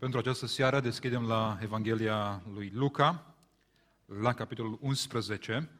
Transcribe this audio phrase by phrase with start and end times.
[0.00, 3.34] Pentru această seară deschidem la Evanghelia lui Luca,
[4.04, 5.70] la capitolul 11,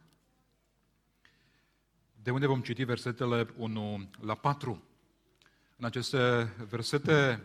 [2.23, 4.83] de unde vom citi versetele 1 la 4.
[5.77, 7.43] În aceste versete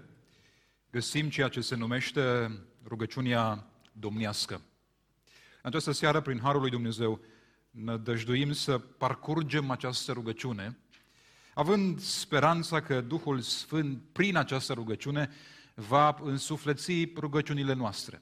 [0.92, 2.52] găsim ceea ce se numește
[2.86, 4.54] rugăciunea domnească.
[5.62, 7.20] În această seară, prin Harul lui Dumnezeu,
[7.72, 10.78] ne dăjduim să parcurgem această rugăciune,
[11.54, 15.30] având speranța că Duhul Sfânt, prin această rugăciune,
[15.76, 18.22] va însufleți rugăciunile noastre,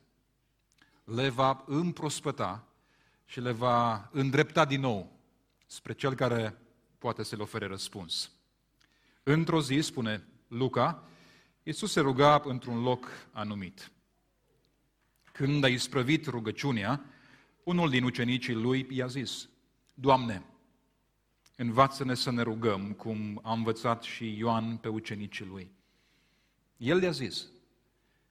[1.04, 2.68] le va împrospăta
[3.26, 5.20] și le va îndrepta din nou
[5.66, 6.58] spre cel care
[6.98, 8.32] poate să le ofere răspuns.
[9.24, 11.08] Într-o zi, spune Luca,
[11.64, 13.92] Iisus se ruga într-un loc anumit.
[15.32, 17.06] Când a isprăvit rugăciunea,
[17.64, 19.50] unul din ucenicii lui i-a zis,
[19.94, 20.46] Doamne,
[21.56, 25.72] învață-ne să ne rugăm, cum a învățat și Ioan pe ucenicii lui.
[26.84, 27.48] El le-a zis,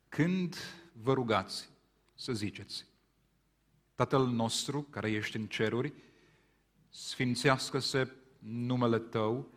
[0.09, 0.56] când
[1.02, 1.69] vă rugați,
[2.15, 2.84] să ziceți,
[3.94, 5.92] Tatăl nostru care ești în ceruri,
[6.91, 9.48] sfințească-se numele Tău,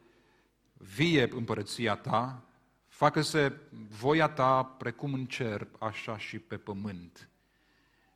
[0.74, 2.44] vie împărăția Ta,
[2.88, 3.54] facă-se
[4.00, 7.30] voia Ta precum în cer, așa și pe pământ.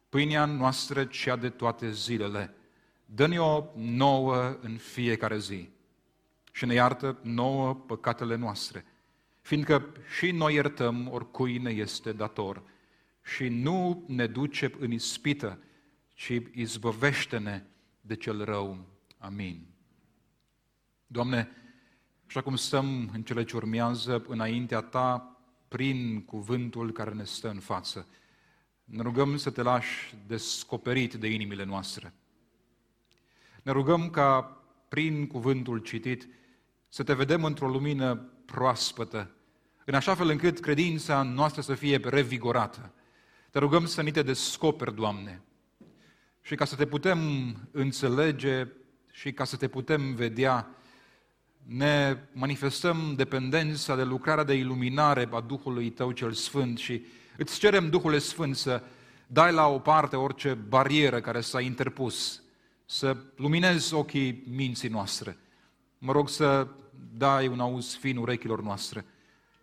[0.10, 2.54] Pâinea noastră cea de toate zilele,
[3.06, 5.70] dă-ne-o nouă în fiecare zi
[6.52, 8.86] și ne iartă nouă păcatele noastre,
[9.42, 12.64] fiindcă și noi iertăm oricui ne este dator
[13.24, 15.60] și nu ne duce în ispită,
[16.14, 17.64] ci izbăvește-ne
[18.02, 18.86] de cel rău.
[19.18, 19.68] Amin.
[21.08, 21.50] Doamne,
[22.28, 25.38] așa cum stăm în cele ce urmează înaintea Ta,
[25.68, 28.08] prin cuvântul care ne stă în față,
[28.84, 32.14] ne rugăm să te lași descoperit de inimile noastre.
[33.64, 34.42] Ne rugăm ca
[34.90, 36.28] prin cuvântul citit
[36.88, 39.32] să te vedem într-o lumină proaspătă,
[39.86, 42.92] în așa fel încât credința noastră să fie revigorată.
[43.52, 45.42] Te rugăm să ni te descoperi, Doamne,
[46.42, 47.20] și ca să te putem
[47.72, 48.68] înțelege
[49.12, 50.68] și ca să te putem vedea,
[51.66, 57.06] ne manifestăm dependența de lucrarea de iluminare a Duhului Tău cel Sfânt și
[57.38, 58.84] îți cerem, Duhul Sfânt, să
[59.28, 62.42] dai la o parte orice barieră care s-a interpus,
[62.86, 65.38] să luminezi ochii minții noastre.
[65.98, 66.68] Mă rog să
[67.18, 69.06] dai un auz fin urechilor noastre.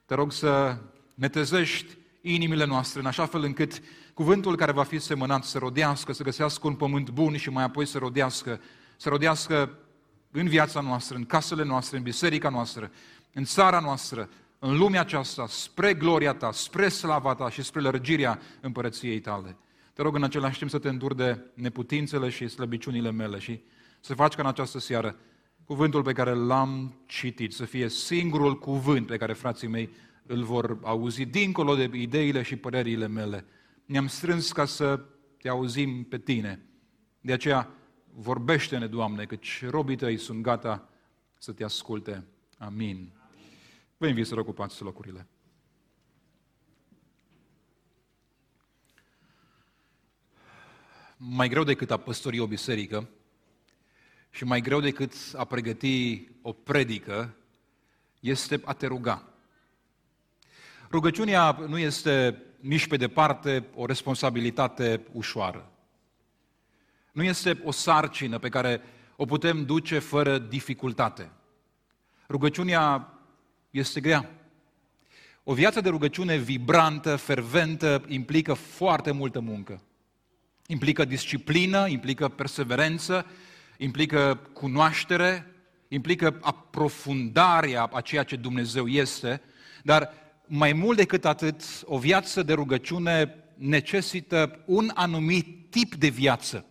[0.05, 0.77] Te rog să
[1.15, 3.83] netezești inimile noastre în așa fel încât
[4.15, 7.87] cuvântul care va fi semănat să rodească, să găsească un pământ bun și mai apoi
[7.87, 8.61] să rodească,
[8.97, 9.79] să rodească
[10.31, 12.91] în viața noastră, în casele noastre, în biserica noastră,
[13.33, 18.41] în țara noastră, în lumea aceasta, spre gloria ta, spre slava ta și spre lărgirea
[18.61, 19.57] împărăției tale.
[19.93, 23.61] Te rog în același timp să te înduri de neputințele și slăbiciunile mele și
[24.01, 25.17] să faci ca în această seară
[25.66, 29.91] cuvântul pe care l-am citit să fie singurul cuvânt pe care frații mei
[30.27, 33.44] îl vor auzi, dincolo de ideile și părerile mele.
[33.84, 35.04] Ne-am strâns ca să
[35.38, 36.66] te auzim pe tine.
[37.21, 37.71] De aceea,
[38.15, 40.88] vorbește-ne, Doamne, căci robii tăi sunt gata
[41.38, 42.25] să te asculte.
[42.59, 43.12] Amin.
[43.97, 45.27] Vă invit să ocupați locurile.
[51.16, 53.09] Mai greu decât a păstori o biserică
[54.37, 57.35] și mai greu decât a pregăti o predică
[58.21, 59.23] este a te ruga.
[60.91, 65.73] Rugăciunea nu este nici pe departe o responsabilitate ușoară.
[67.13, 68.81] Nu este o sarcină pe care
[69.17, 71.31] o putem duce fără dificultate.
[72.29, 73.13] Rugăciunea
[73.71, 74.31] este grea.
[75.45, 79.83] O viață de rugăciune vibrantă, ferventă, implică foarte multă muncă.
[80.67, 83.27] Implică disciplină, implică perseverență,
[83.79, 85.47] implică cunoaștere,
[85.89, 89.41] implică aprofundarea a ceea ce Dumnezeu este,
[89.83, 90.13] dar
[90.47, 96.67] mai mult decât atât, o viață de rugăciune necesită un anumit tip de viață.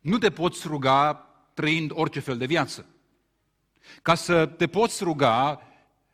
[0.00, 2.86] Nu te poți ruga trăind orice fel de viață.
[4.02, 5.62] Ca să te poți ruga,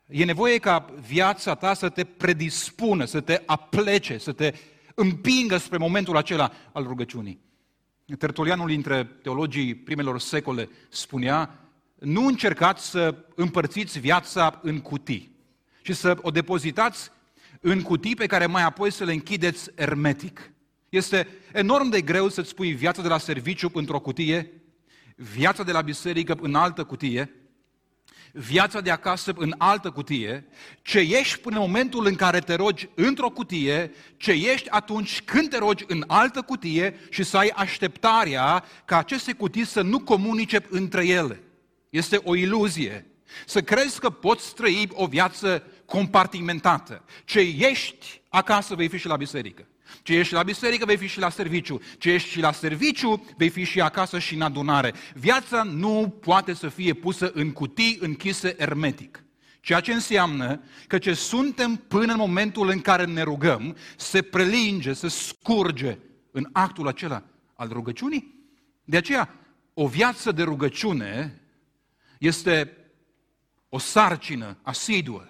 [0.06, 4.55] e nevoie ca viața ta să te predispună, să te aplece, să te
[4.94, 7.41] împingă spre momentul acela al rugăciunii.
[8.18, 11.58] Tertulianul dintre teologii primelor secole spunea,
[11.98, 15.30] nu încercați să împărțiți viața în cutii
[15.82, 17.10] și să o depozitați
[17.60, 20.52] în cutii pe care mai apoi să le închideți ermetic.
[20.88, 24.52] Este enorm de greu să-ți pui viața de la serviciu într-o cutie,
[25.16, 27.30] viața de la biserică în altă cutie,
[28.32, 30.47] viața de acasă în altă cutie,
[30.82, 35.49] ce ești până în momentul în care te rogi într-o cutie, ce ești atunci când
[35.49, 40.67] te rogi în altă cutie și să ai așteptarea ca aceste cutii să nu comunice
[40.71, 41.43] între ele.
[41.91, 43.06] Este o iluzie.
[43.47, 47.05] Să crezi că poți trăi o viață compartimentată.
[47.25, 49.67] Ce ești acasă, vei fi și la biserică.
[50.02, 51.81] Ce ești la biserică, vei fi și la serviciu.
[51.99, 54.94] Ce ești și la serviciu, vei fi și acasă și în adunare.
[55.14, 59.25] Viața nu poate să fie pusă în cutii închise ermetic.
[59.61, 64.93] Ceea ce înseamnă că ce suntem până în momentul în care ne rugăm, se prelinge,
[64.93, 65.99] se scurge
[66.31, 67.23] în actul acela
[67.55, 68.35] al rugăciunii.
[68.85, 69.35] De aceea,
[69.75, 71.41] o viață de rugăciune
[72.19, 72.76] este
[73.69, 75.26] o sarcină asiduă.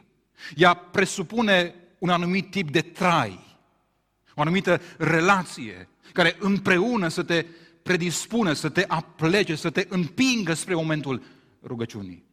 [0.57, 3.50] Ea presupune un anumit tip de trai,
[4.41, 7.47] o anumită relație care împreună să te
[7.83, 11.23] predispună, să te aplece, să te împingă spre momentul
[11.63, 12.25] rugăciunii.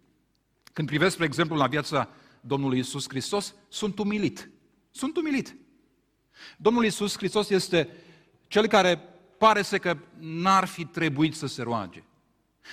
[0.74, 2.09] Când privesc, spre exemplu, la viața
[2.42, 4.50] Domnului Isus Hristos, sunt umilit.
[4.92, 5.56] Sunt umilit.
[6.57, 7.89] Domnul Isus Hristos este
[8.48, 9.00] cel care
[9.38, 12.04] pare să că n-ar fi trebuit să se roage.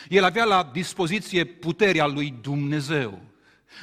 [0.09, 3.23] El avea la dispoziție puterea lui Dumnezeu.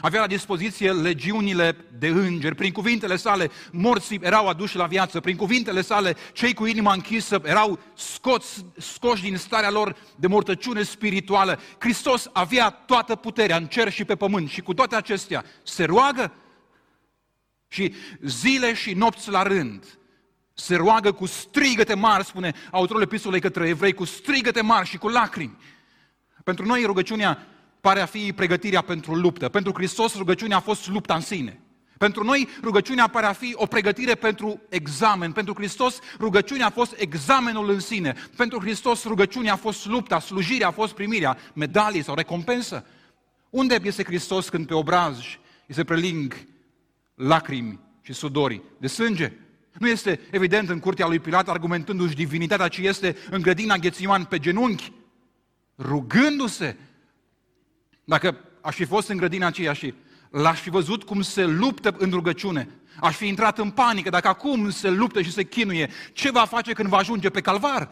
[0.02, 2.56] Avea la dispoziție legiunile de îngeri.
[2.56, 5.20] Prin cuvintele sale, morții erau aduși la viață.
[5.20, 10.84] Prin cuvintele sale, cei cu inima închisă erau scoți, scoși din starea lor de mortăciune
[10.84, 11.60] spirituală.
[11.78, 16.34] Hristos avea toată puterea în cer și pe pământ și cu toate acestea se roagă
[17.68, 19.86] și zile și nopți la rând
[20.54, 25.08] se roagă cu strigăte mari, spune autorul epistolei către evrei, cu strigăte mari și cu
[25.08, 25.58] lacrimi.
[26.44, 27.48] Pentru noi rugăciunea
[27.82, 29.50] pare a fi pregătirea pentru luptă.
[29.50, 31.62] Pentru Hristos rugăciunea a fost lupta în sine.
[31.98, 35.32] Pentru noi rugăciunea pare a fi o pregătire pentru examen.
[35.32, 38.16] Pentru Hristos rugăciunea a fost examenul în sine.
[38.36, 42.86] Pentru Hristos rugăciunea a fost lupta, slujirea a fost primirea, medalii sau recompensă.
[43.50, 45.18] Unde este Hristos când pe obraz
[45.68, 46.48] îi se preling
[47.16, 49.32] lacrimi și sudori de sânge?
[49.80, 54.40] Nu este evident în curtea lui Pilat argumentându-și divinitatea, ci este în grădina Ghețiman pe
[54.40, 54.92] genunchi,
[55.78, 56.78] rugându-se
[58.12, 59.94] dacă aș fi fost în grădina aceea și
[60.30, 62.70] l-aș fi văzut cum se luptă în rugăciune,
[63.00, 66.74] aș fi intrat în panică, dacă acum se luptă și se chinuie, ce va face
[66.74, 67.92] când va ajunge pe calvar?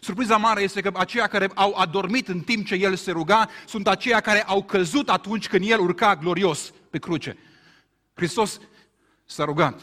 [0.00, 3.88] Surpriza mare este că aceia care au adormit în timp ce el se ruga sunt
[3.88, 7.36] aceia care au căzut atunci când el urca glorios pe cruce.
[8.14, 8.60] Hristos
[9.24, 9.80] s-a rugat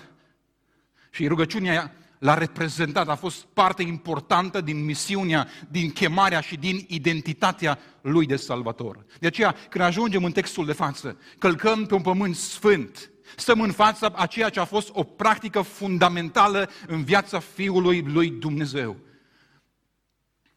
[1.09, 7.79] și rugăciunea l-a reprezentat, a fost parte importantă din misiunea, din chemarea și din identitatea
[8.01, 9.05] lui de salvator.
[9.19, 13.71] De aceea, când ajungem în textul de față, călcăm pe un pământ sfânt, stăm în
[13.71, 18.97] fața a ceea ce a fost o practică fundamentală în viața Fiului lui Dumnezeu.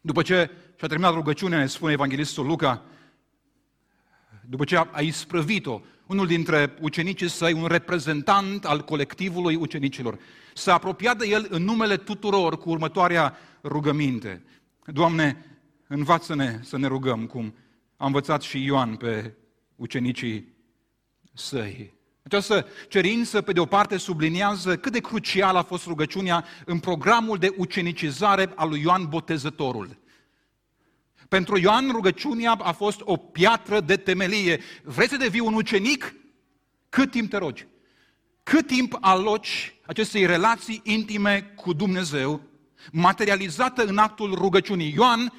[0.01, 2.83] După ce și-a terminat rugăciunea, ne spune Evanghelistul Luca,
[4.45, 10.19] după ce a isprăvit-o, unul dintre ucenicii săi, un reprezentant al colectivului ucenicilor,
[10.53, 14.43] s-a apropiat de el în numele tuturor cu următoarea rugăminte.
[14.85, 15.45] Doamne,
[15.87, 17.55] învață-ne să ne rugăm, cum
[17.97, 19.33] a învățat și Ioan pe
[19.75, 20.53] ucenicii
[21.33, 21.93] săi.
[22.23, 27.37] Această cerință, pe de o parte, subliniază cât de crucială a fost rugăciunea în programul
[27.37, 29.97] de ucenicizare al lui Ioan Botezătorul.
[31.27, 34.61] Pentru Ioan, rugăciunea a fost o piatră de temelie.
[34.83, 36.15] Vrei să devii un ucenic?
[36.89, 37.67] Cât timp te rogi?
[38.43, 42.41] Cât timp aloci acestei relații intime cu Dumnezeu,
[42.91, 44.93] materializată în actul rugăciunii?
[44.95, 45.33] Ioan,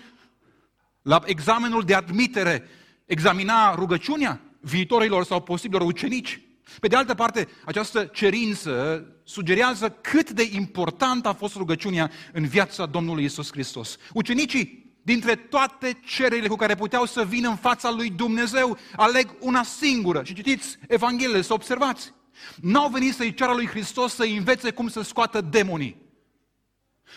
[1.03, 2.69] la examenul de admitere,
[3.07, 6.41] examina rugăciunea viitorilor sau posibilor ucenici.
[6.81, 12.87] Pe de altă parte, această cerință sugerează cât de important a fost rugăciunea în viața
[12.87, 13.97] Domnului Isus Hristos.
[14.13, 19.63] Ucenicii dintre toate cererile cu care puteau să vină în fața lui Dumnezeu, aleg una
[19.63, 20.23] singură.
[20.25, 22.13] Și citiți Evanghelele, să observați.
[22.61, 25.97] N-au venit să-i ceară lui Hristos să învețe cum să scoată demonii.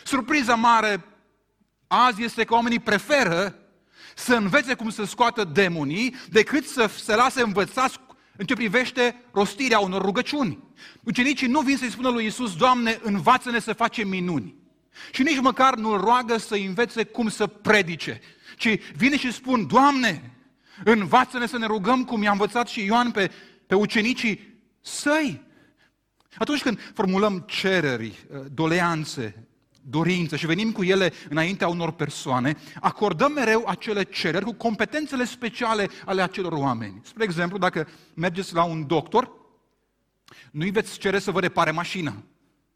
[0.03, 1.05] Surpriza mare
[1.87, 3.59] azi este că oamenii preferă
[4.15, 7.99] să învețe cum să scoată demonii decât să se lase învățați
[8.37, 10.59] în ce privește rostirea unor rugăciuni.
[11.03, 14.55] Ucenicii nu vin să-i spună lui Isus, Doamne, învață-ne să facem minuni.
[15.11, 18.19] Și nici măcar nu roagă să învețe cum să predice,
[18.57, 20.31] ci vine și spun, Doamne,
[20.83, 23.31] învață-ne să ne rugăm cum i-a învățat și Ioan pe,
[23.67, 24.54] pe ucenicii
[24.85, 25.43] săi.
[26.37, 29.47] Atunci când formulăm cereri, uh, doleanțe,
[29.81, 35.89] dorințe și venim cu ele înaintea unor persoane, acordăm mereu acele cereri cu competențele speciale
[36.05, 37.01] ale acelor oameni.
[37.03, 39.31] Spre exemplu, dacă mergeți la un doctor,
[40.51, 42.23] nu-i veți cere să vă repare mașina.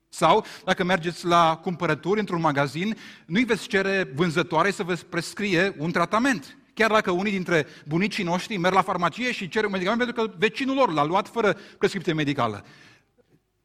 [0.10, 5.92] Sau, dacă mergeți la cumpărături într-un magazin, nu-i veți cere vânzătoare să vă prescrie un
[5.92, 6.58] tratament.
[6.80, 10.36] Chiar dacă unii dintre bunicii noștri merg la farmacie și cer un medicament pentru că
[10.38, 12.66] vecinul lor l-a luat fără prescripție medicală.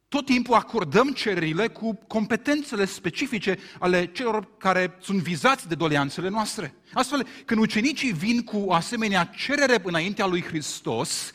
[0.07, 6.75] Tot timpul acordăm cererile cu competențele specifice ale celor care sunt vizați de doleanțele noastre.
[6.93, 11.33] Astfel, când ucenicii vin cu o asemenea cerere înaintea lui Hristos,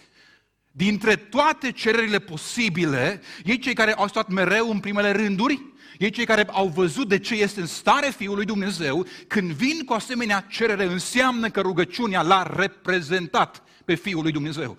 [0.72, 5.62] dintre toate cererile posibile, ei cei care au stat mereu în primele rânduri,
[6.00, 9.84] ei cei care au văzut de ce este în stare Fiul lui Dumnezeu, când vin
[9.84, 14.78] cu asemenea cerere, înseamnă că rugăciunea l-a reprezentat pe Fiul lui Dumnezeu.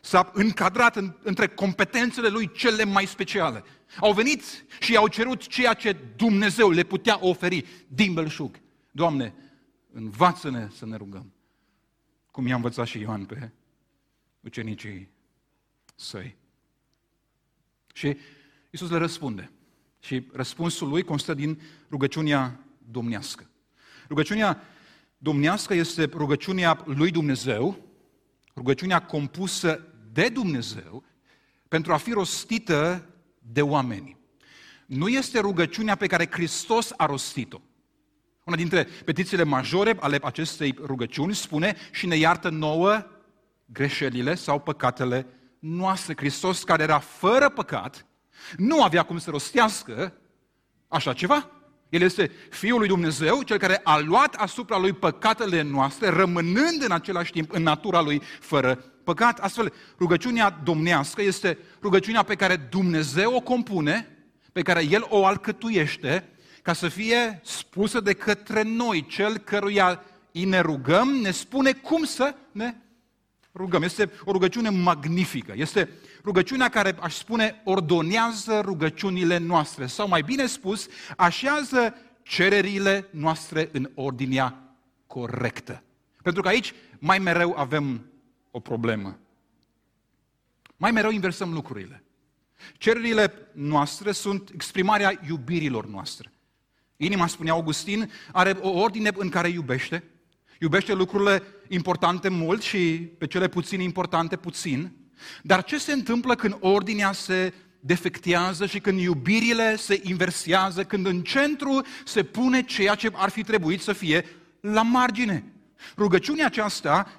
[0.00, 3.64] S-a încadrat în, între competențele lui cele mai speciale.
[4.00, 8.60] Au venit și au cerut ceea ce Dumnezeu le putea oferi din belșug.
[8.90, 9.34] Doamne,
[9.92, 11.32] învață-ne să ne rugăm.
[12.30, 13.50] Cum i-a învățat și Ioan pe
[14.40, 15.08] ucenicii
[15.94, 16.36] săi.
[17.92, 18.16] Și
[18.70, 19.50] Iisus le răspunde.
[20.06, 21.60] Și răspunsul lui constă din
[21.90, 22.60] rugăciunea
[22.90, 23.50] domnească.
[24.08, 24.62] Rugăciunea
[25.18, 27.76] domnească este rugăciunea lui Dumnezeu,
[28.56, 29.80] rugăciunea compusă
[30.12, 31.04] de Dumnezeu
[31.68, 33.06] pentru a fi rostită
[33.38, 34.16] de oameni.
[34.86, 37.60] Nu este rugăciunea pe care Hristos a rostit-o.
[38.44, 43.06] Una dintre petițiile majore ale acestei rugăciuni spune și ne iartă nouă
[43.64, 45.26] greșelile sau păcatele
[45.58, 46.14] noastre.
[46.16, 48.06] Hristos, care era fără păcat,
[48.56, 50.12] nu avea cum să rostească
[50.88, 51.50] așa ceva.
[51.88, 56.90] El este Fiul lui Dumnezeu, cel care a luat asupra lui păcatele noastre, rămânând în
[56.90, 58.74] același timp în natura lui fără
[59.04, 59.38] păcat.
[59.38, 64.08] Astfel, rugăciunea domnească este rugăciunea pe care Dumnezeu o compune,
[64.52, 66.28] pe care El o alcătuiește,
[66.62, 70.02] ca să fie spusă de către noi, cel căruia
[70.32, 72.74] îi ne rugăm, ne spune cum să ne
[73.54, 73.82] rugăm.
[73.82, 75.52] Este o rugăciune magnifică.
[75.56, 75.88] Este
[76.26, 79.86] rugăciunea care, aș spune, ordonează rugăciunile noastre.
[79.86, 85.82] Sau mai bine spus, așează cererile noastre în ordinea corectă.
[86.22, 88.10] Pentru că aici mai mereu avem
[88.50, 89.18] o problemă.
[90.76, 92.04] Mai mereu inversăm lucrurile.
[92.78, 96.32] Cererile noastre sunt exprimarea iubirilor noastre.
[96.96, 100.04] Inima, spunea Augustin, are o ordine în care iubește,
[100.60, 104.92] Iubește lucrurile importante mult și pe cele puțin importante puțin.
[105.42, 111.22] Dar ce se întâmplă când ordinea se defectează și când iubirile se inversează, când în
[111.22, 114.24] centru se pune ceea ce ar fi trebuit să fie
[114.60, 115.44] la margine?
[115.96, 117.10] Rugăciunea aceasta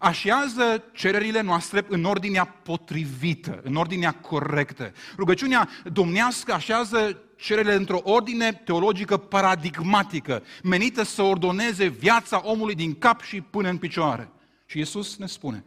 [0.00, 4.92] așează cererile noastre în ordinea potrivită, în ordinea corectă.
[5.16, 13.22] Rugăciunea domnească așează cererile într-o ordine teologică paradigmatică, menită să ordoneze viața omului din cap
[13.22, 14.30] și până în picioare.
[14.66, 15.64] Și Iisus ne spune,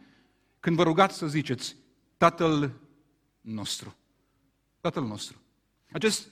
[0.66, 1.76] când vă rugați să ziceți,
[2.16, 2.72] Tatăl
[3.40, 3.96] nostru.
[4.80, 5.36] Tatăl nostru.
[5.92, 6.28] Acest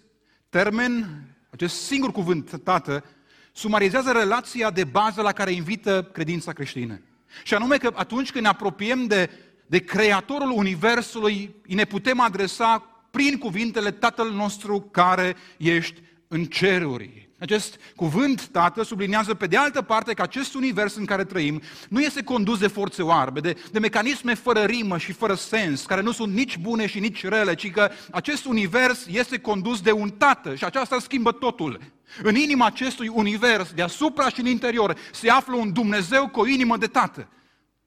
[0.48, 3.04] termen, acest singur cuvânt, Tată,
[3.52, 7.00] sumarizează relația de bază la care invită credința creștină.
[7.44, 9.30] Și anume că atunci când ne apropiem de,
[9.66, 12.78] de Creatorul Universului, ne putem adresa
[13.10, 17.23] prin cuvintele Tatăl nostru care ești în ceruri.
[17.44, 22.00] Acest cuvânt, Tată, sublinează pe de altă parte că acest univers în care trăim nu
[22.00, 26.12] este condus de forțe oarbe, de, de mecanisme fără rimă și fără sens, care nu
[26.12, 30.54] sunt nici bune și nici rele, ci că acest univers este condus de un Tată
[30.54, 31.80] și aceasta schimbă totul.
[32.22, 36.76] În inima acestui univers, deasupra și în interior, se află un Dumnezeu cu o inimă
[36.76, 37.28] de Tată.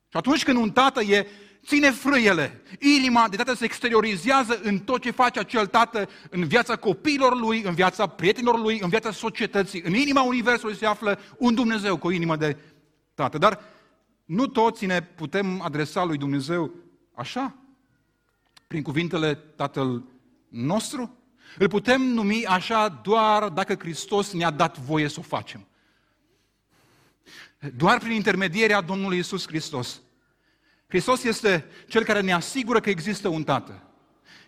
[0.10, 1.28] Și atunci când un Tată e
[1.68, 2.62] ține frâiele.
[2.80, 7.62] Inima de tată se exteriorizează în tot ce face acel tată, în viața copiilor lui,
[7.62, 9.82] în viața prietenilor lui, în viața societății.
[9.82, 12.58] În inima Universului se află un Dumnezeu cu o inimă de
[13.14, 13.38] tată.
[13.38, 13.60] Dar
[14.26, 16.72] nu toți ne putem adresa lui Dumnezeu
[17.14, 17.56] așa,
[18.68, 20.04] prin cuvintele Tatăl
[20.50, 21.18] nostru.
[21.58, 25.68] Îl putem numi așa doar dacă Hristos ne-a dat voie să o facem.
[27.76, 30.02] Doar prin intermedierea Domnului Isus Hristos.
[30.88, 33.82] Hristos este cel care ne asigură că există un Tată.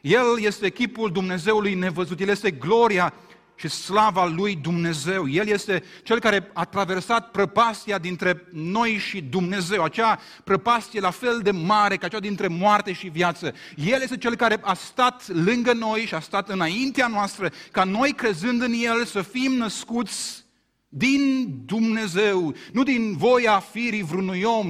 [0.01, 3.13] El este chipul Dumnezeului nevăzut, El este gloria
[3.55, 5.29] și slava lui Dumnezeu.
[5.29, 11.39] El este cel care a traversat prăpastia dintre noi și Dumnezeu, acea prăpastie la fel
[11.43, 13.53] de mare ca cea dintre moarte și viață.
[13.75, 18.11] El este cel care a stat lângă noi și a stat înaintea noastră, ca noi
[18.13, 20.47] crezând în El să fim născuți
[20.89, 24.67] din Dumnezeu, nu din voia firii vreunui om,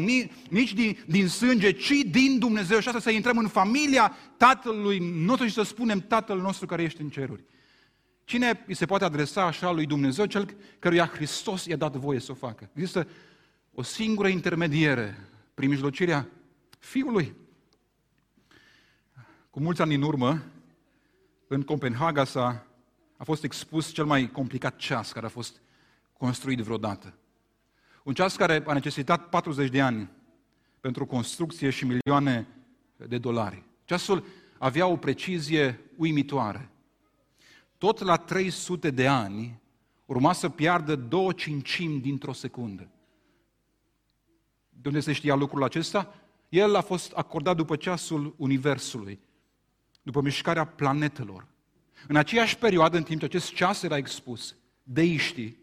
[0.49, 2.79] nici din, din sânge, ci din Dumnezeu.
[2.79, 7.01] Și asta să intrăm în familia Tatălui nostru și să spunem Tatăl nostru care ești
[7.01, 7.43] în ceruri.
[8.23, 10.25] Cine îi se poate adresa așa lui Dumnezeu?
[10.25, 12.69] Cel căruia Hristos i-a dat voie să o facă.
[12.73, 13.07] Există
[13.73, 16.27] o singură intermediere prin mijlocirea
[16.79, 17.35] Fiului.
[19.49, 20.43] Cu mulți ani în urmă,
[21.47, 22.65] în Copenhaga s-a,
[23.17, 25.61] a fost expus cel mai complicat ceas care a fost
[26.19, 27.13] construit vreodată.
[28.03, 30.09] Un ceas care a necesitat 40 de ani
[30.79, 32.47] pentru construcție și milioane
[32.95, 33.63] de dolari.
[33.85, 34.25] Ceasul
[34.57, 36.69] avea o precizie uimitoare.
[37.77, 39.61] Tot la 300 de ani
[40.05, 42.89] urma să piardă două cincimi dintr-o secundă.
[44.69, 46.13] De unde se știa lucrul acesta?
[46.49, 49.19] El a fost acordat după ceasul Universului,
[50.01, 51.47] după mișcarea planetelor.
[52.07, 55.57] În aceeași perioadă, în timp ce acest ceas era expus, deiștii,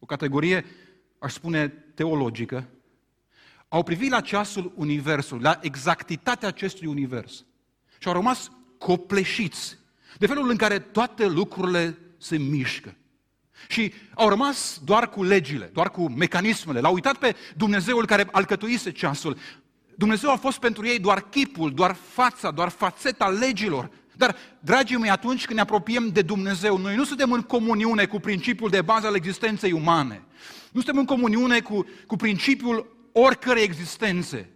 [0.00, 0.64] o categorie,
[1.18, 2.68] aș spune, teologică,
[3.68, 7.44] au privit la ceasul Universului, la exactitatea acestui univers
[7.98, 9.78] și au rămas copleșiți
[10.18, 12.94] de felul în care toate lucrurile se mișcă.
[13.68, 16.80] Și au rămas doar cu legile, doar cu mecanismele.
[16.80, 19.36] L-au uitat pe Dumnezeul care alcătuise ceasul.
[19.94, 23.90] Dumnezeu a fost pentru ei doar chipul, doar fața, doar fațeta legilor.
[24.20, 28.18] Dar, dragii mei, atunci când ne apropiem de Dumnezeu, noi nu suntem în comuniune cu
[28.18, 30.22] principiul de bază al existenței umane.
[30.72, 34.50] Nu suntem în comuniune cu, cu principiul oricărei existențe.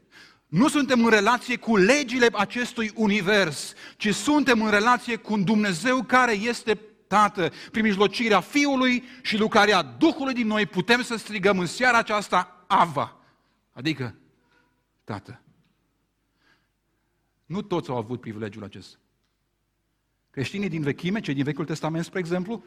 [0.47, 6.03] Nu suntem în relație cu legile acestui univers, ci suntem în relație cu un Dumnezeu
[6.03, 7.53] care este Tată.
[7.71, 13.17] Prin mijlocirea Fiului și lucrarea Duhului din noi putem să strigăm în seara aceasta Ava,
[13.73, 14.15] adică
[15.05, 15.41] Tată.
[17.47, 18.99] Nu toți au avut privilegiul acesta.
[20.35, 22.65] Creștinii din vechime, cei din Vechiul Testament, spre exemplu,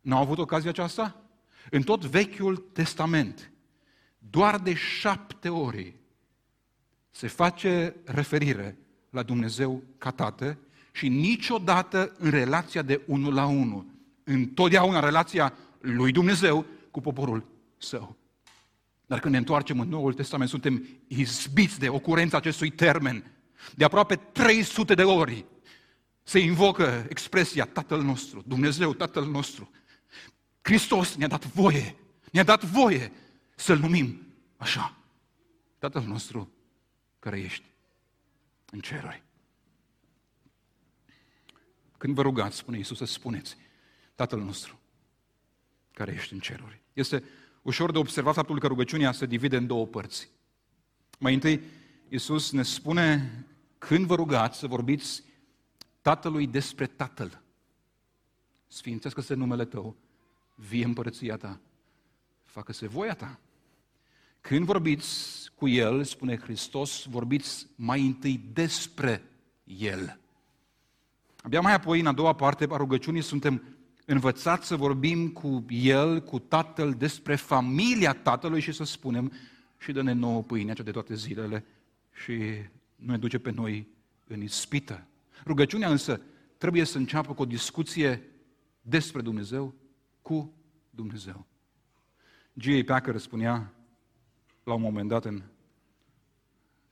[0.00, 1.22] n-au avut ocazia aceasta?
[1.70, 3.50] În tot Vechiul Testament,
[4.18, 5.94] doar de șapte ori
[7.10, 8.78] se face referire
[9.10, 10.58] la Dumnezeu ca Tată
[10.92, 13.86] și niciodată în relația de unul la unul.
[14.24, 17.46] Întotdeauna relația lui Dumnezeu cu poporul
[17.78, 18.16] său.
[19.06, 23.32] Dar când ne întoarcem în Noul Testament, suntem izbiți de ocurența acestui termen.
[23.74, 25.44] De aproape 300 de ori
[26.24, 29.70] se invocă expresia Tatăl nostru, Dumnezeu Tatăl nostru.
[30.62, 31.96] Hristos ne-a dat voie,
[32.32, 33.12] ne-a dat voie
[33.54, 34.26] să-L numim
[34.56, 34.96] așa.
[35.78, 36.52] Tatăl nostru
[37.18, 37.64] care ești
[38.70, 39.22] în ceruri.
[41.98, 43.56] Când vă rugați, spune Iisus, să spuneți,
[44.14, 44.78] Tatăl nostru
[45.92, 46.80] care ești în ceruri.
[46.92, 47.24] Este
[47.62, 50.28] ușor de observat faptul că rugăciunea se divide în două părți.
[51.18, 51.60] Mai întâi,
[52.08, 53.32] Iisus ne spune,
[53.78, 55.22] când vă rugați, să vorbiți
[56.04, 57.42] Tatălui despre Tatăl.
[58.66, 59.96] Sfințească-se numele Tău,
[60.54, 61.60] vie împărăția Ta,
[62.42, 63.40] facă-se voia Ta.
[64.40, 69.22] Când vorbiți cu El, spune Hristos, vorbiți mai întâi despre
[69.64, 70.20] El.
[71.42, 73.62] Abia mai apoi, în a doua parte a rugăciunii, suntem
[74.04, 79.32] învățați să vorbim cu El, cu Tatăl, despre familia Tatălui și să spunem
[79.78, 81.64] și dă-ne nouă pâinea cea de toate zilele
[82.24, 82.34] și
[82.96, 83.88] nu ne duce pe noi
[84.26, 85.06] în ispită.
[85.46, 86.20] Rugăciunea însă
[86.58, 88.22] trebuie să înceapă cu o discuție
[88.80, 89.74] despre Dumnezeu
[90.22, 90.54] cu
[90.90, 91.46] Dumnezeu.
[92.52, 92.82] G.A.
[92.86, 93.74] Packer spunea
[94.64, 95.42] la un moment dat în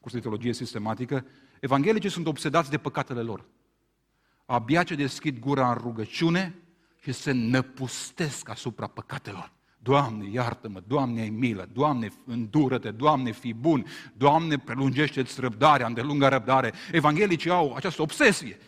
[0.01, 1.27] cursul de teologie sistematică,
[1.61, 3.45] evanghelicii sunt obsedați de păcatele lor.
[4.45, 6.55] Abia ce deschid gura în rugăciune
[7.03, 9.53] și se năpustesc asupra păcatelor.
[9.83, 16.73] Doamne, iartă-mă, Doamne, ai milă, Doamne, îndură-te, Doamne, fi bun, Doamne, prelungește-ți răbdarea, îndelungă răbdare.
[16.92, 18.59] Evanghelicii au această obsesie.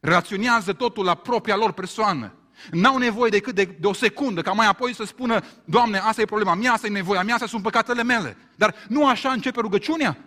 [0.00, 2.34] Reacționează totul la propria lor persoană.
[2.70, 6.24] N-au nevoie decât de, de o secundă, ca mai apoi să spună, Doamne, asta e
[6.24, 8.36] problema mea, asta e nevoia mea, astea sunt păcatele mele.
[8.56, 10.18] Dar nu așa începe rugăciunea.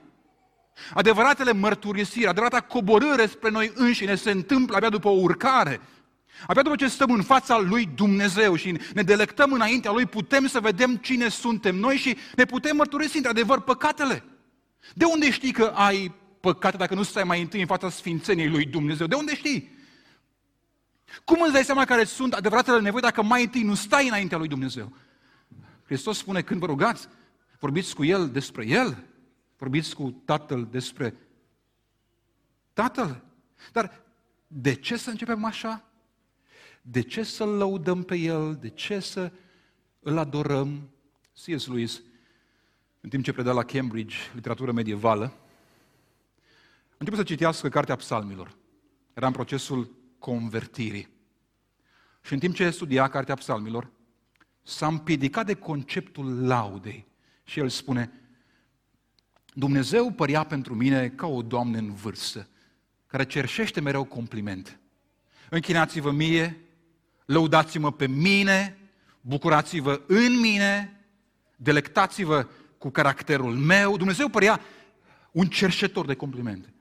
[0.93, 5.81] Adevăratele mărturisiri, adevărata coborâre spre noi înșine se întâmplă abia după o urcare.
[6.47, 10.59] Abia după ce stăm în fața lui Dumnezeu și ne delectăm înaintea lui, putem să
[10.59, 14.23] vedem cine suntem noi și ne putem mărturisi într-adevăr păcatele.
[14.93, 18.65] De unde știi că ai păcate dacă nu stai mai întâi în fața sfințeniei lui
[18.65, 19.07] Dumnezeu?
[19.07, 19.73] De unde știi?
[21.23, 24.47] Cum îți dai seama care sunt adevăratele nevoi dacă mai întâi nu stai înaintea lui
[24.47, 24.93] Dumnezeu?
[25.85, 27.07] Hristos spune, când vă rugați,
[27.59, 29.03] vorbiți cu El despre El,
[29.57, 31.13] vorbiți cu Tatăl despre
[32.73, 33.23] Tatăl.
[33.71, 34.01] Dar
[34.47, 35.84] de ce să începem așa?
[36.87, 38.55] De ce să-L lăudăm pe El?
[38.55, 39.31] De ce să
[39.99, 40.89] îl adorăm?
[41.33, 41.67] C.S.
[41.67, 42.01] Lewis,
[43.01, 45.25] în timp ce preda la Cambridge literatură medievală,
[46.89, 48.55] a început să citească Cartea Psalmilor.
[49.13, 51.09] Era în procesul convertirii.
[52.21, 53.91] Și în timp ce studia Cartea Psalmilor,
[54.63, 57.07] s-a împiedicat de conceptul laudei.
[57.43, 58.11] Și el spune,
[59.53, 62.47] Dumnezeu părea pentru mine ca o doamnă în vârstă,
[63.07, 64.79] care cerșește mereu complimente.
[65.49, 66.64] Închinați-vă mie,
[67.25, 68.77] lăudați-mă pe mine,
[69.21, 71.01] bucurați-vă în mine,
[71.55, 73.97] delectați-vă cu caracterul meu.
[73.97, 74.61] Dumnezeu părea
[75.31, 76.73] un cerșetor de complimente.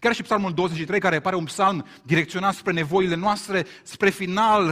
[0.00, 4.70] Chiar și psalmul 23, care pare un psalm direcționat spre nevoile noastre, spre final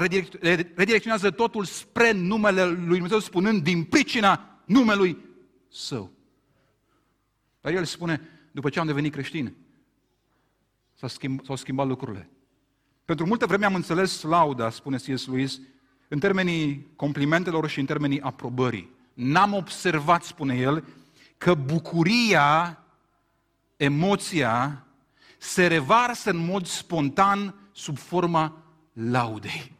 [0.75, 5.19] redirecționează totul spre numele lui Dumnezeu, spunând din pricina numelui
[5.69, 6.11] Său.
[7.61, 8.21] Dar el spune,
[8.53, 9.57] după ce am devenit creștin,
[10.95, 12.31] s-au, schimb, s-au schimbat lucrurile.
[13.07, 15.27] Pentru multă vreme am înțeles lauda, spune C.S.
[15.27, 15.61] Lewis,
[16.09, 18.91] în termenii complimentelor și în termenii aprobării.
[19.13, 20.85] N-am observat, spune el,
[21.39, 22.79] că bucuria
[23.77, 24.85] emoția
[25.39, 29.73] se revarsă în mod spontan sub forma laudei.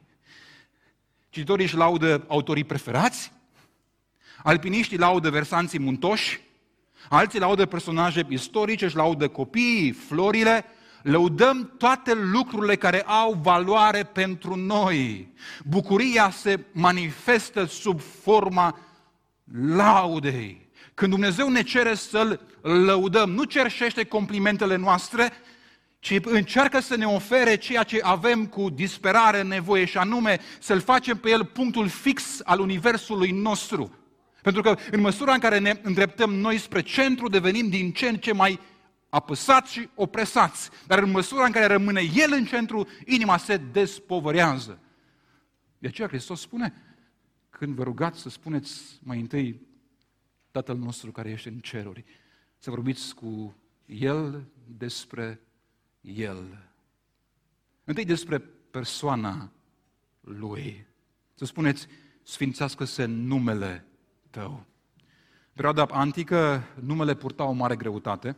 [1.29, 3.33] Cititorii își laudă autorii preferați,
[4.43, 6.41] alpiniștii laudă versanții muntoși,
[7.09, 10.65] alții laudă personaje istorice, își laudă copiii, florile,
[11.07, 15.33] lăudăm toate lucrurile care au valoare pentru noi.
[15.65, 18.79] Bucuria se manifestă sub forma
[19.63, 20.69] laudei.
[20.95, 25.33] Când Dumnezeu ne cere să-L lăudăm, nu cerșește complimentele noastre,
[25.99, 31.17] ci încearcă să ne ofere ceea ce avem cu disperare nevoie și anume să-L facem
[31.17, 33.95] pe El punctul fix al universului nostru.
[34.43, 38.17] Pentru că în măsura în care ne îndreptăm noi spre centru, devenim din ce în
[38.17, 38.61] ce mai
[39.09, 40.71] apăsați și opresați.
[40.87, 44.79] Dar în măsura în care rămâne El în centru, inima se despovărează.
[45.79, 46.75] De aceea Hristos spune,
[47.51, 49.61] când vă rugați să spuneți mai întâi
[50.51, 52.05] Tatăl nostru care ești în ceruri,
[52.59, 55.41] să vorbiți cu El despre
[56.01, 56.71] El.
[57.85, 58.39] Întâi despre
[58.71, 59.53] persoana
[60.21, 60.87] Lui.
[61.35, 61.87] Să spuneți,
[62.23, 63.85] sfințească-se numele
[64.31, 64.65] Tău.
[65.53, 68.37] Perioada antică, numele purta o mare greutate.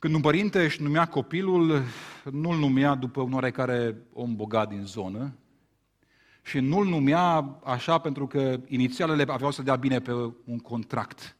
[0.00, 1.82] Când un părinte își numea copilul,
[2.30, 5.34] nu-l numea după un oarecare om bogat din zonă
[6.42, 10.12] și nu-l numea așa pentru că inițialele aveau să dea bine pe
[10.44, 11.36] un contract,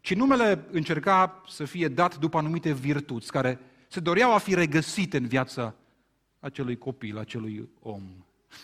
[0.00, 5.16] ci numele încerca să fie dat după anumite virtuți care se doreau a fi regăsite
[5.16, 5.74] în viața
[6.40, 8.02] acelui copil, acelui om.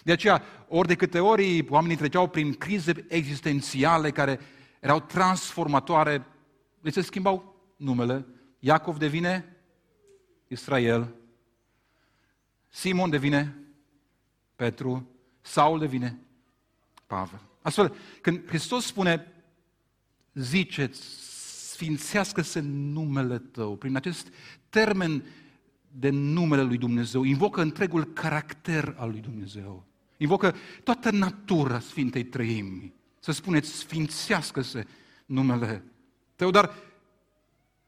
[0.05, 4.41] De aceea, ori de câte ori oamenii treceau prin crize existențiale care
[4.81, 6.27] erau transformatoare,
[6.81, 8.27] le se schimbau numele,
[8.65, 9.57] Iacov devine
[10.49, 11.15] Israel,
[12.69, 13.57] Simon devine
[14.57, 15.09] Petru,
[15.41, 16.19] Saul devine
[17.07, 17.41] Pavel.
[17.63, 19.33] Astfel, când Hristos spune,
[20.35, 21.01] ziceți,
[21.71, 24.29] sfințească-se numele tău, prin acest
[24.69, 25.25] termen
[25.91, 29.85] de numele lui Dumnezeu, invocă întregul caracter al lui Dumnezeu.
[30.17, 32.95] Invocă toată natura Sfintei Trăimi.
[33.19, 34.87] Să spuneți, sfințească-se
[35.27, 35.85] numele
[36.37, 36.75] tău, dar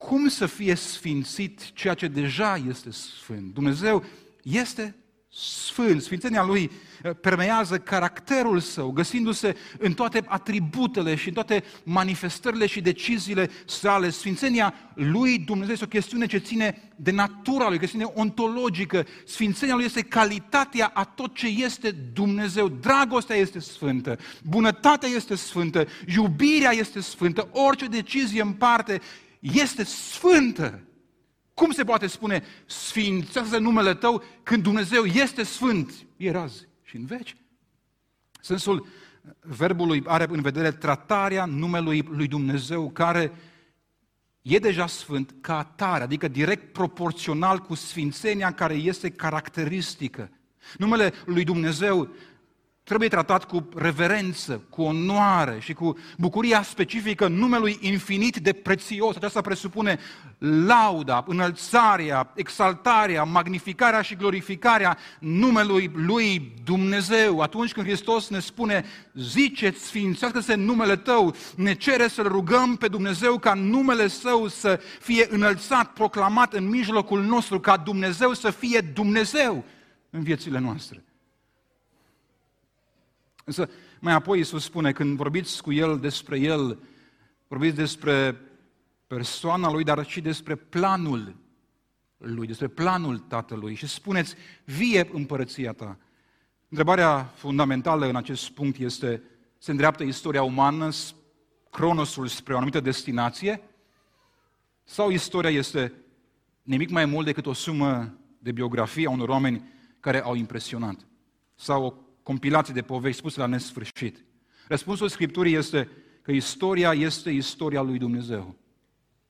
[0.06, 3.54] cum să fie sfințit ceea ce deja este sfânt?
[3.54, 4.04] Dumnezeu
[4.42, 4.94] este
[5.34, 6.02] sfânt.
[6.02, 6.70] Sfințenia Lui
[7.02, 14.10] eh, permează caracterul Său, găsindu-se în toate atributele și în toate manifestările și deciziile sale.
[14.10, 19.06] Sfințenia Lui Dumnezeu este o chestiune ce ține de natura Lui, chestiune ontologică.
[19.24, 22.68] Sfințenia Lui este calitatea a tot ce este Dumnezeu.
[22.68, 29.00] Dragostea este sfântă, bunătatea este sfântă, iubirea este sfântă, orice decizie în parte
[29.52, 30.82] este sfântă.
[31.54, 35.92] Cum se poate spune sfințează numele tău când Dumnezeu este sfânt?
[36.16, 37.36] E azi și în veci.
[38.40, 38.86] Sensul
[39.40, 43.32] verbului are în vedere tratarea numelui lui Dumnezeu care
[44.42, 50.30] e deja sfânt ca atare, adică direct proporțional cu sfințenia care este caracteristică.
[50.78, 52.08] Numele lui Dumnezeu
[52.84, 59.16] trebuie tratat cu reverență, cu onoare și cu bucuria specifică numelui infinit de prețios.
[59.16, 59.98] Aceasta presupune
[60.38, 67.40] lauda, înălțarea, exaltarea, magnificarea și glorificarea numelui lui Dumnezeu.
[67.40, 73.38] Atunci când Hristos ne spune, ziceți, sfințească-se numele Tău, ne cere să-L rugăm pe Dumnezeu
[73.38, 79.64] ca numele Său să fie înălțat, proclamat în mijlocul nostru, ca Dumnezeu să fie Dumnezeu
[80.10, 81.03] în viețile noastre.
[83.44, 86.78] Însă mai apoi Iisus spune, când vorbiți cu El despre El,
[87.48, 88.40] vorbiți despre
[89.06, 91.36] persoana Lui, dar și despre planul
[92.16, 95.98] Lui, despre planul Tatălui și spuneți, vie împărăția Ta.
[96.68, 99.22] Întrebarea fundamentală în acest punct este,
[99.58, 100.88] se îndreaptă istoria umană,
[101.70, 103.62] cronosul spre o anumită destinație,
[104.84, 105.92] sau istoria este
[106.62, 111.06] nimic mai mult decât o sumă de biografie a unor oameni care au impresionat,
[111.54, 114.24] sau o compilații de povești spuse la nesfârșit.
[114.68, 115.88] Răspunsul Scripturii este
[116.22, 118.54] că istoria este istoria lui Dumnezeu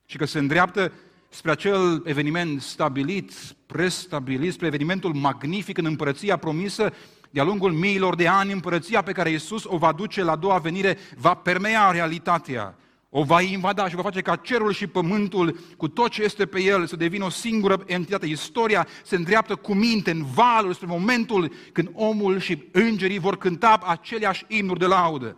[0.05, 0.91] și că se îndreaptă
[1.29, 3.31] spre acel eveniment stabilit,
[3.65, 6.93] prestabilit, spre evenimentul magnific în împărăția promisă,
[7.29, 10.57] de-a lungul miilor de ani, împărăția pe care Iisus o va duce la a doua
[10.57, 12.75] venire va permea realitatea
[13.17, 16.61] o va invada și va face ca cerul și pământul, cu tot ce este pe
[16.61, 18.25] el, să devină o singură entitate.
[18.25, 23.79] Istoria se îndreaptă cu minte în valul spre momentul când omul și îngerii vor cânta
[23.83, 25.37] aceleași imnuri de laudă.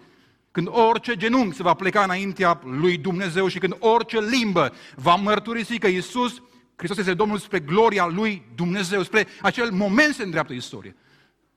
[0.51, 5.77] Când orice genunchi se va pleca înaintea lui Dumnezeu și când orice limbă va mărturisi
[5.77, 6.41] că Iisus
[6.75, 10.95] Hristos este Domnul spre gloria lui Dumnezeu, spre acel moment se îndreaptă istoria.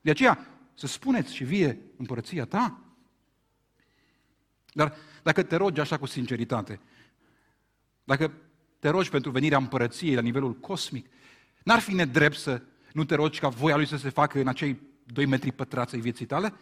[0.01, 2.79] De aceea, să spuneți și vie împărăția ta.
[4.73, 6.79] Dar dacă te rogi așa cu sinceritate,
[8.03, 8.33] dacă
[8.79, 11.09] te rogi pentru venirea împărăției la nivelul cosmic,
[11.63, 12.61] n-ar fi nedrept să
[12.93, 16.01] nu te rogi ca voia lui să se facă în acei doi metri pătrați ai
[16.01, 16.53] vieții tale?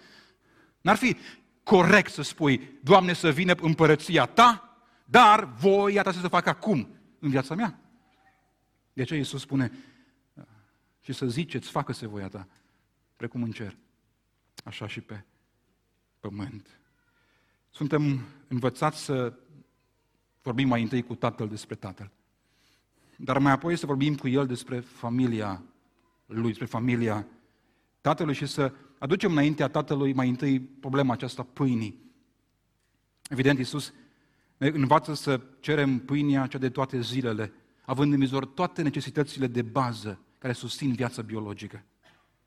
[0.81, 1.17] N-ar fi
[1.63, 6.87] corect să spui, Doamne, să vină împărăția ta, dar voia ta să se facă acum
[7.19, 7.79] în viața mea.
[8.93, 9.71] De aceea Iisus spune,
[11.01, 12.47] și să ziceți, facă-se voia ta,
[13.15, 13.77] precum în cer,
[14.63, 15.23] așa și pe
[16.19, 16.78] pământ.
[17.79, 19.33] Suntem învățați să
[20.41, 22.11] vorbim mai întâi cu Tatăl despre Tatăl,
[23.17, 25.63] dar mai apoi să vorbim cu El despre familia
[26.25, 27.27] Lui, despre familia
[28.01, 32.11] Tatălui și să aducem înaintea Tatălui mai întâi problema aceasta pâinii.
[33.29, 33.93] Evident, Iisus
[34.57, 37.53] ne învață să cerem pâinea cea de toate zilele,
[37.85, 41.83] având în vizor toate necesitățile de bază care susțin viața biologică.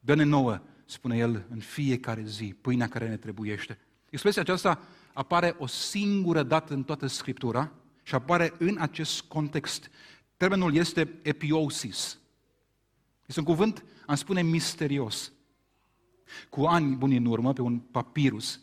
[0.01, 3.79] Dă-ne nouă, spune El, în fiecare zi, pâinea care ne trebuiește.
[4.11, 4.81] Expresia aceasta
[5.13, 7.73] apare o singură dată în toată Scriptura
[8.03, 9.91] și apare în acest context.
[10.37, 12.19] Termenul este epiosis.
[13.27, 15.33] Este un cuvânt, am spune, misterios.
[16.51, 18.61] Cu ani buni în urmă, pe un papirus,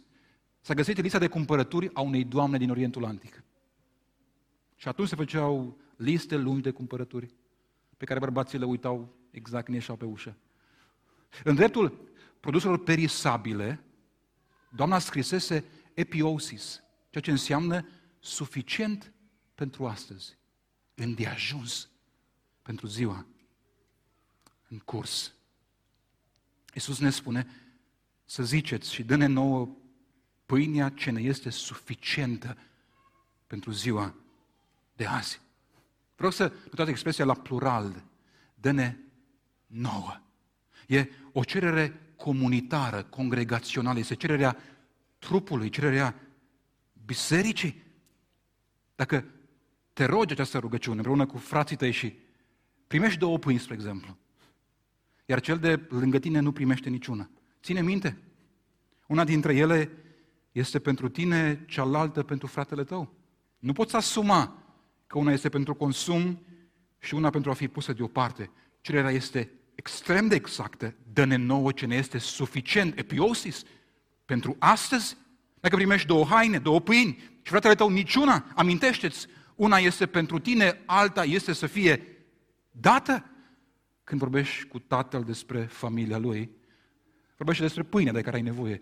[0.61, 3.43] s-a găsit lista de cumpărături a unei doamne din Orientul Antic.
[4.75, 7.33] Și atunci se făceau liste lungi de cumpărături
[7.97, 10.35] pe care bărbații le uitau exact când ieșeau pe ușă.
[11.43, 12.09] În dreptul
[12.39, 13.83] produselor perisabile,
[14.69, 15.63] doamna scrisese
[15.99, 17.87] epiosis, ceea ce înseamnă
[18.19, 19.13] suficient
[19.55, 20.37] pentru astăzi,
[20.95, 21.89] îndeajuns
[22.61, 23.25] pentru ziua
[24.67, 25.33] în curs.
[26.73, 27.47] Iisus ne spune
[28.25, 29.69] să ziceți și dă-ne nouă
[30.45, 32.57] pâinea ce ne este suficientă
[33.47, 34.15] pentru ziua
[34.95, 35.41] de azi.
[36.15, 38.03] Vreau să uitați expresia la plural.
[38.55, 38.97] Dă-ne
[39.65, 40.21] nouă.
[40.87, 44.57] E o cerere comunitară, congregațională, este cererea
[45.19, 46.15] trupului, cererea
[47.05, 47.83] bisericii.
[48.95, 49.25] Dacă
[49.93, 52.13] te rogi această rugăciune împreună cu frații tăi și
[52.87, 54.17] primești două pâini, spre exemplu,
[55.25, 57.29] iar cel de lângă tine nu primește niciuna.
[57.63, 58.17] Ține minte,
[59.07, 59.91] una dintre ele
[60.51, 63.13] este pentru tine, cealaltă pentru fratele tău.
[63.59, 64.63] Nu poți asuma
[65.07, 66.39] că una este pentru consum
[66.99, 68.51] și una pentru a fi pusă deoparte.
[68.81, 73.63] Cererea este extrem de exactă, dă-ne nouă ce ne este suficient, epiosis,
[74.29, 75.17] pentru astăzi.
[75.59, 80.81] Dacă primești două haine, două pâini și fratele tău niciuna, amintește-ți, una este pentru tine,
[80.85, 82.25] alta este să fie
[82.71, 83.25] dată.
[84.03, 86.51] Când vorbești cu tatăl despre familia lui,
[87.37, 88.81] vorbește despre pâinea de care ai nevoie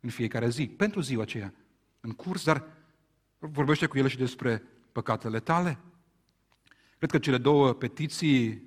[0.00, 1.54] în fiecare zi, pentru ziua aceea,
[2.00, 2.64] în curs, dar
[3.38, 5.78] vorbește cu el și despre păcatele tale.
[6.98, 8.62] Cred că cele două petiții,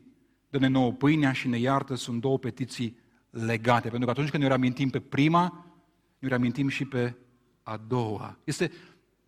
[0.49, 2.97] dă-ne nouă pâinea și ne iartă, sunt două petiții
[3.29, 3.89] legate.
[3.89, 5.62] Pentru că atunci când ne reamintim pe prima,
[6.23, 7.15] ne reamintim și pe
[7.63, 8.38] a doua.
[8.43, 8.71] Este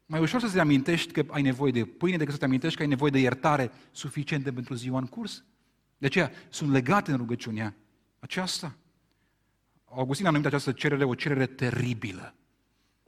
[0.06, 2.90] mai ușor să-ți amintești că ai nevoie de pâine decât să te amintești că ai
[2.90, 5.44] nevoie de iertare suficientă pentru ziua în curs.
[5.98, 7.76] De aceea sunt legate în rugăciunea
[8.20, 8.76] aceasta.
[9.86, 12.36] Augustin a numit această cerere o cerere teribilă,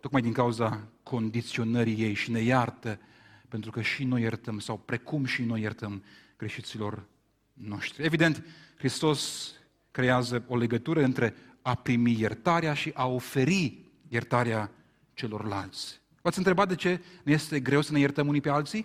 [0.01, 2.99] tocmai din cauza condiționării ei și ne iartă
[3.47, 6.03] pentru că și noi iertăm, sau precum și noi iertăm
[6.37, 7.05] greșiților
[7.53, 8.05] noștri.
[8.05, 8.43] Evident,
[8.77, 9.51] Hristos
[9.91, 11.35] creează o legătură între
[11.67, 14.71] a primi iertarea și a oferi iertarea
[15.13, 16.01] celorlalți.
[16.21, 18.81] V-ați întrebat de ce ne este greu să ne iertăm unii pe alții?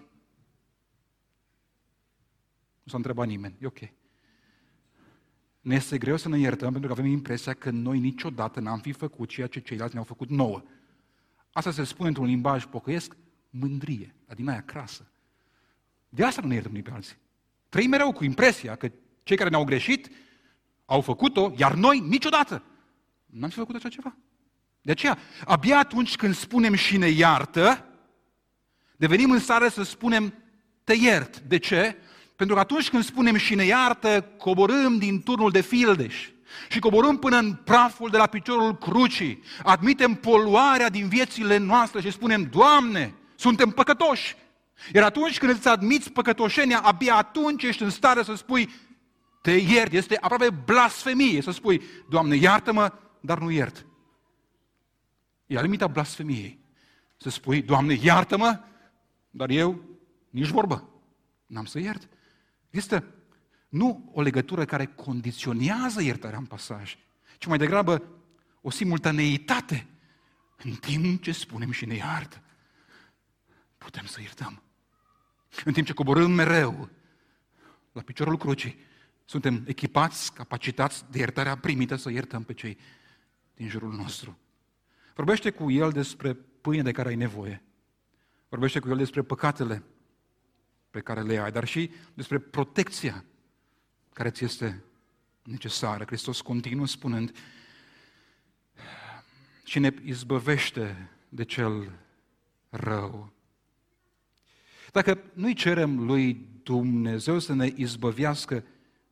[2.83, 3.79] Nu s-a întrebat nimeni, e ok.
[5.61, 8.92] Ne este greu să ne iertăm pentru că avem impresia că noi niciodată n-am fi
[8.92, 10.62] făcut ceea ce ceilalți ne-au făcut nouă.
[11.53, 13.16] Asta se spune într-un limbaj pocăiesc,
[13.51, 15.11] mândrie, dar din aia crasă.
[16.09, 17.16] De asta nu ne iertăm unii pe alții.
[17.68, 18.92] Trăim mereu cu impresia că
[19.23, 20.11] cei care ne-au greșit
[20.85, 22.62] au făcut-o, iar noi niciodată
[23.38, 24.16] n-am fi făcut așa ceva.
[24.83, 27.85] De aceea, abia atunci când spunem și ne iartă,
[28.97, 30.35] devenim în stare să spunem
[30.85, 31.38] te iert.
[31.38, 31.97] De ce?
[32.37, 36.29] Pentru că atunci când spunem și ne iartă, coborâm din turnul de fildeș
[36.68, 42.11] și coborâm până în praful de la piciorul crucii, admitem poluarea din viețile noastre și
[42.11, 44.37] spunem, Doamne, suntem păcătoși.
[44.95, 48.71] Iar atunci când îți admiți păcătoșenia, abia atunci ești în stare să spui,
[49.42, 49.92] te iert.
[49.92, 53.87] Este aproape blasfemie să spui, Doamne, iartă-mă, dar nu iert.
[55.46, 56.58] E la limita blasfemiei.
[57.16, 58.61] Să spui, Doamne, iartă-mă,
[59.30, 59.82] dar eu
[60.30, 60.88] nici vorbă.
[61.46, 62.08] N-am să iert.
[62.70, 63.04] Este
[63.68, 66.96] nu o legătură care condiționează iertarea în pasaj,
[67.38, 68.02] ci mai degrabă
[68.61, 69.87] o simultaneitate
[70.64, 72.42] în timp ce spunem și ne iartă
[73.82, 74.62] putem să iertăm.
[75.64, 76.88] În timp ce coborâm mereu
[77.92, 78.78] la piciorul crucii,
[79.24, 82.78] suntem echipați, capacitați de iertarea primită să iertăm pe cei
[83.62, 84.38] din jurul nostru.
[85.14, 87.62] Vorbește cu el despre pâine de care ai nevoie.
[88.48, 89.83] Vorbește cu el despre păcatele
[90.90, 93.25] pe care le ai, dar și despre protecția
[94.12, 94.83] care ți este
[95.42, 96.05] necesară.
[96.05, 97.37] Hristos continuă spunând
[99.64, 101.92] și ne izbăvește de cel
[102.68, 103.33] rău.
[104.92, 108.64] Dacă nu-i cerem lui Dumnezeu să ne izbăvească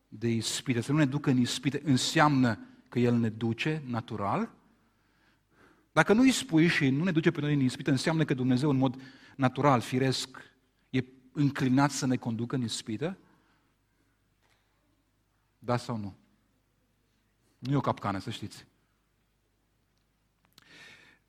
[0.08, 4.50] de ispite, să nu ne ducă în ispite, înseamnă că El ne duce natural?
[5.92, 8.70] Dacă nu îi spui și nu ne duce pe noi în ispită, înseamnă că Dumnezeu
[8.70, 9.00] în mod
[9.36, 10.52] natural, firesc,
[10.90, 13.18] e înclinat să ne conducă în ispită?
[15.58, 16.14] Da sau nu?
[17.58, 18.66] Nu e o capcană, să știți.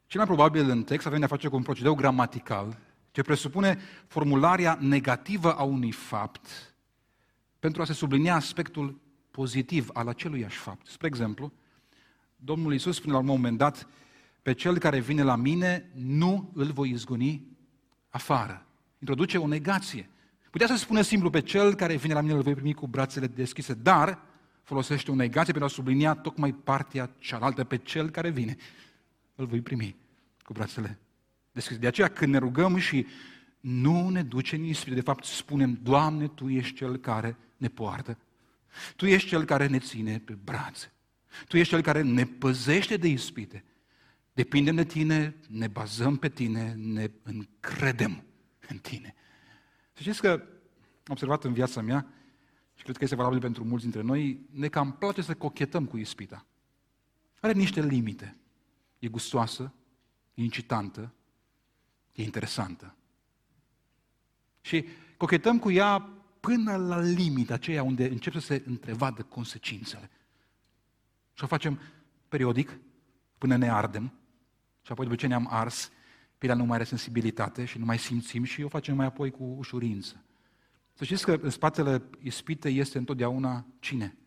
[0.05, 2.77] Cel mai probabil în text avem de-a face cu un procedeu gramatical
[3.11, 6.75] ce presupune formularea negativă a unui fapt
[7.59, 8.99] pentru a se sublinia aspectul
[9.31, 10.87] pozitiv al aceluiași fapt.
[10.87, 11.51] Spre exemplu,
[12.35, 13.87] Domnul Iisus spune la un moment dat,
[14.41, 17.43] pe cel care vine la mine nu îl voi izgoni
[18.09, 18.65] afară.
[18.99, 20.09] Introduce o negație.
[20.49, 23.27] Putea să spună simplu, pe cel care vine la mine îl voi primi cu brațele
[23.27, 24.19] deschise, dar
[24.63, 28.57] folosește o negație pentru a sublinia tocmai partea cealaltă, pe cel care vine
[29.35, 29.95] îl voi primi
[30.43, 30.99] cu brațele
[31.51, 31.79] deschise.
[31.79, 33.05] De aceea când ne rugăm și
[33.59, 38.17] nu ne duce în ispită, de fapt spunem, Doamne, Tu ești Cel care ne poartă.
[38.95, 40.91] Tu ești Cel care ne ține pe brațe.
[41.47, 43.63] Tu ești Cel care ne păzește de ispite.
[44.33, 48.23] Depindem de Tine, ne bazăm pe Tine, ne încredem
[48.67, 49.15] în Tine.
[49.93, 52.07] Să știți că am observat în viața mea,
[52.75, 55.97] și cred că este valabil pentru mulți dintre noi, ne cam place să cochetăm cu
[55.97, 56.45] ispita.
[57.39, 58.37] Are niște limite.
[58.99, 59.73] E gustoasă,
[60.33, 61.13] e incitantă,
[62.13, 62.95] e interesantă.
[64.61, 64.85] Și
[65.17, 66.09] cochetăm cu ea
[66.41, 70.09] până la limita aceea unde încep să se întrevadă consecințele.
[71.33, 71.79] Și o facem
[72.27, 72.79] periodic,
[73.37, 74.13] până ne ardem,
[74.81, 75.91] și apoi după ce ne-am ars,
[76.37, 79.43] pielea nu mai are sensibilitate și nu mai simțim și o facem mai apoi cu
[79.43, 80.23] ușurință.
[80.93, 84.17] Să știți că în spatele ispitei este întotdeauna cine?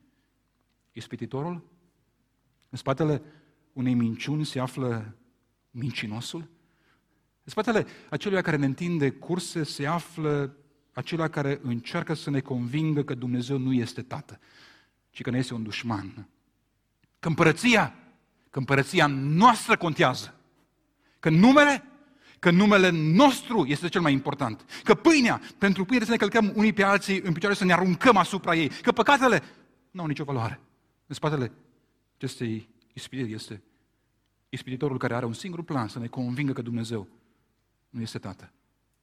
[0.93, 1.71] Ispititorul?
[2.69, 3.23] În spatele
[3.73, 5.17] unei minciuni se află
[5.71, 6.41] mincinosul?
[7.45, 10.57] În spatele acelui care ne întinde curse se află
[10.95, 14.41] acela care încearcă să ne convingă că Dumnezeu nu este Tată,
[15.11, 16.29] ci că ne este un dușman.
[17.19, 17.95] Că împărăția,
[18.51, 20.35] că împărăția noastră contează.
[21.19, 21.85] Că numele,
[22.39, 24.65] că numele nostru este cel mai important.
[24.83, 28.17] Că pâinea, pentru pâine să ne călcăm unii pe alții în picioare, să ne aruncăm
[28.17, 28.69] asupra ei.
[28.69, 29.43] Că păcatele
[29.91, 30.61] nu au nicio valoare.
[31.07, 31.53] În spatele
[32.17, 33.63] acestei ispitiri este
[34.49, 37.09] ispititorul care are un singur plan, să ne convingă că Dumnezeu
[37.91, 38.53] nu este Tată.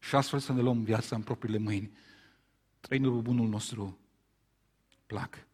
[0.01, 1.91] Și astfel să ne luăm viața în propriile mâini,
[2.79, 3.99] trăind după bunul nostru
[5.05, 5.47] plac.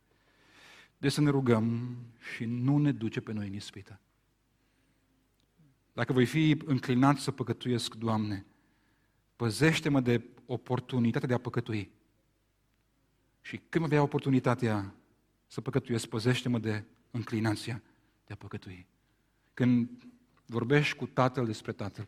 [0.98, 1.98] De să ne rugăm
[2.34, 4.00] și nu ne duce pe noi în ispită.
[5.94, 8.46] Dacă voi fi înclinat să păcătuiesc, Doamne,
[9.36, 11.92] păzește-mă de oportunitatea de a păcătui.
[13.42, 14.96] Și când mă avea oportunitatea
[15.48, 17.82] să păcătuiesc, păzește-mă de înclinația
[18.26, 18.88] de a păcătui.
[19.54, 19.90] Când
[20.46, 22.08] vorbești cu Tatăl despre Tatăl,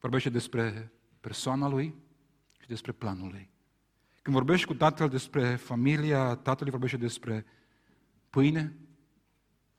[0.00, 0.92] vorbește despre
[1.26, 1.94] persoana Lui
[2.60, 3.50] și despre planul Lui.
[4.22, 7.46] Când vorbești cu Tatăl despre familia Tatălui, vorbește despre
[8.30, 8.76] pâine,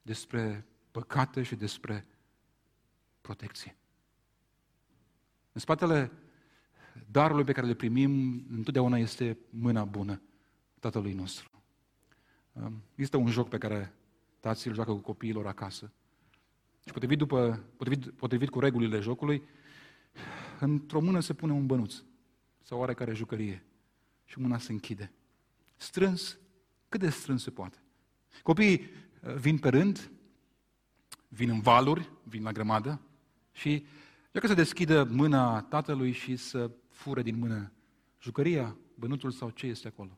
[0.01, 2.05] despre păcate și despre
[3.21, 3.77] protecție.
[5.51, 6.11] În spatele
[7.11, 10.21] darului pe care le primim, întotdeauna este mâna bună
[10.79, 11.63] Tatălui nostru.
[12.95, 13.93] Este un joc pe care
[14.39, 15.91] tații îl joacă cu copiilor acasă.
[16.85, 19.43] Și potrivit, după, potrivit, potrivit cu regulile jocului,
[20.59, 21.95] într-o mână se pune un bănuț
[22.61, 23.65] sau oarecare jucărie
[24.25, 25.11] și mâna se închide.
[25.75, 26.37] Strâns,
[26.89, 27.77] cât de strâns se poate.
[28.43, 28.81] Copiii
[29.21, 30.11] uh, vin pe rând,
[31.27, 33.01] vin în valuri, vin la grămadă
[33.51, 33.85] și
[34.25, 37.71] încearcă să deschidă mâna tatălui și să fure din mână
[38.21, 40.17] jucăria, bănuțul sau ce este acolo.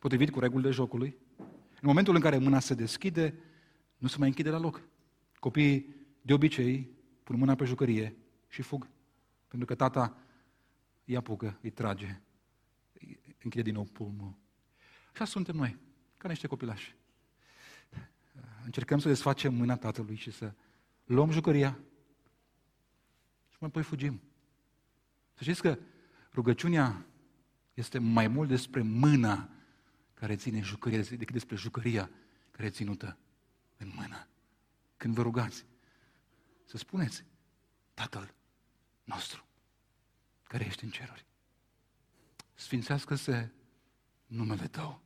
[0.00, 1.16] Potrivit cu regulile jocului,
[1.80, 3.34] în momentul în care mâna se deschide,
[3.96, 4.82] nu se mai închide la loc.
[5.38, 6.90] Copiii, de obicei,
[7.22, 8.16] pun mâna pe jucărie
[8.48, 8.88] și fug.
[9.50, 10.16] Pentru că tata
[11.04, 12.20] îi apucă, îi trage,
[13.42, 14.34] închide din nou pulmul.
[15.12, 15.78] Așa suntem noi,
[16.16, 16.96] ca niște copilași.
[18.64, 20.54] Încercăm să desfacem mâna tatălui și să
[21.04, 21.78] luăm jucăria
[23.48, 24.20] și mai apoi fugim.
[25.34, 25.78] Să știți că
[26.32, 27.06] rugăciunea
[27.74, 29.48] este mai mult despre mâna
[30.14, 32.10] care ține jucăria decât despre jucăria
[32.50, 33.18] care e ținută
[33.76, 34.28] în mână.
[34.96, 35.66] Când vă rugați,
[36.64, 37.24] să spuneți,
[37.94, 38.34] Tatăl
[39.04, 39.44] nostru,
[40.50, 41.24] care ești în ceruri.
[42.54, 43.52] Sfințească-se
[44.26, 45.02] numele Tău.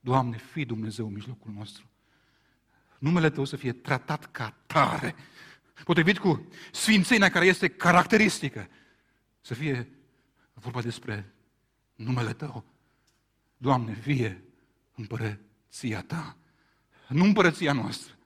[0.00, 1.90] Doamne, fii Dumnezeu în mijlocul nostru.
[2.98, 5.14] Numele Tău să fie tratat ca tare,
[5.84, 8.68] potrivit cu sfințenia care este caracteristică.
[9.40, 9.88] Să fie
[10.52, 11.34] vorba despre
[11.94, 12.64] numele Tău.
[13.56, 14.44] Doamne, vie
[14.94, 16.36] împărăția Ta,
[17.08, 18.18] nu împărăția noastră.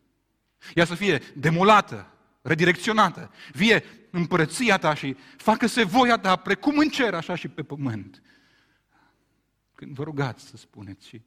[0.74, 2.12] Ea să fie demolată,
[2.42, 8.22] redirecționată, vie împărăția Ta și facă-se voia Ta, precum în cer, așa și pe pământ.
[9.74, 11.22] Când vă rugați să spuneți și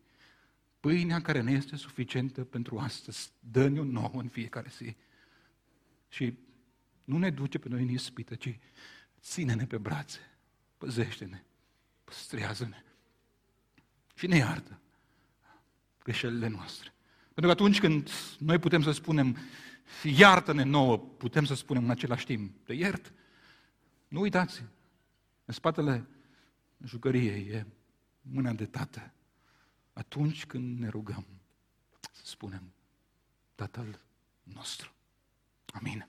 [0.79, 4.95] pâinea care ne este suficientă pentru astăzi, dă-ne-o nouă în fiecare zi.
[6.09, 6.37] Și
[7.03, 8.59] nu ne duce pe noi în ispită, ci
[9.21, 10.19] ține-ne pe brațe,
[10.77, 11.43] păzește-ne,
[12.03, 12.83] păstrează-ne
[14.15, 14.79] și ne iartă
[16.03, 16.93] greșelile noastre.
[17.23, 19.37] Pentru că atunci când noi putem să spunem,
[20.03, 23.13] iartă-ne nouă, putem să spunem în același timp, te iert.
[24.07, 24.63] Nu uitați,
[25.45, 26.07] în spatele
[26.83, 27.65] jucăriei e
[28.21, 29.13] mâna de tată.
[29.93, 31.25] Atunci când ne rugăm,
[32.11, 32.73] să spunem,
[33.55, 33.99] Tatăl
[34.43, 34.93] nostru.
[35.65, 36.07] Amin.